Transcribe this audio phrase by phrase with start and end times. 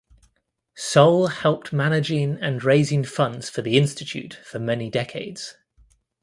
[0.75, 5.57] Solh helped managing and raising funds for the institute for many decades.